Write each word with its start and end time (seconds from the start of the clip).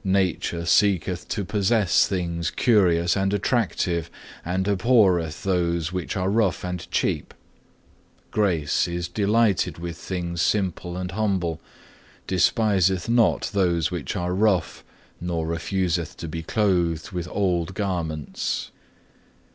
8. 0.00 0.04
"Nature 0.06 0.64
seeketh 0.64 1.28
to 1.28 1.44
possess 1.44 2.06
things 2.08 2.50
curious 2.50 3.14
and 3.14 3.34
attractive, 3.34 4.10
and 4.42 4.66
abhorreth 4.66 5.42
those 5.42 5.92
which 5.92 6.16
are 6.16 6.30
rough 6.30 6.64
and 6.64 6.90
cheap; 6.90 7.34
Grace 8.30 8.88
is 8.88 9.06
delighted 9.06 9.76
with 9.76 9.98
things 9.98 10.40
simple 10.40 10.96
and 10.96 11.10
humble, 11.10 11.60
despiseth 12.26 13.10
not 13.10 13.50
those 13.52 13.90
which 13.90 14.16
are 14.16 14.32
rough, 14.34 14.82
nor 15.20 15.46
refuseth 15.46 16.16
to 16.16 16.26
be 16.26 16.42
clothed 16.42 17.10
with 17.12 17.28
old 17.28 17.74
garments. 17.74 18.70